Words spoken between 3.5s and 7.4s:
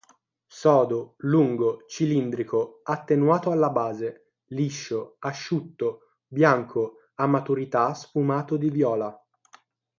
alla base, liscio, asciutto, bianco, a